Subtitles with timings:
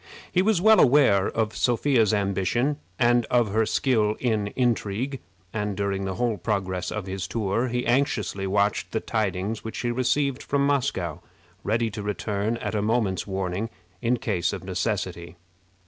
[0.31, 5.19] He was well aware of Sophia's ambition, and of her skill in intrigue,
[5.53, 9.91] and during the whole progress of his tour he anxiously watched the tidings which he
[9.91, 11.19] received from Moscow,
[11.63, 13.69] ready to return at a moment's warning
[14.01, 15.35] in case of necessity.